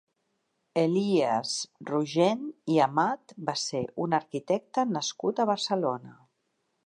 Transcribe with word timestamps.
Elies 0.83 1.51
Rogent 1.89 2.47
i 2.75 2.79
Amat 2.87 3.35
va 3.51 3.57
ser 3.65 3.83
un 4.07 4.19
arquitecte 4.21 4.89
nascut 4.97 5.43
a 5.45 5.49
Barcelona. 5.55 6.17